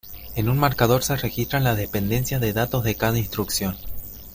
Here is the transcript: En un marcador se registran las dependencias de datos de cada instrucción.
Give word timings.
En 0.33 0.49
un 0.49 0.57
marcador 0.57 1.03
se 1.03 1.15
registran 1.15 1.63
las 1.63 1.77
dependencias 1.77 2.41
de 2.41 2.53
datos 2.53 2.83
de 2.83 2.95
cada 2.95 3.19
instrucción. 3.19 3.77